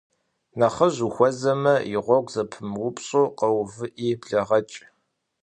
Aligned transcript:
Нэхъыжь 0.59 0.99
ухуэзэмэ, 1.07 1.75
и 1.93 1.97
гъуэгу 2.05 2.31
зэпумыупщӏу, 2.33 3.31
къэувыӏи 3.37 4.09
блэгъэкӏ. 4.21 4.77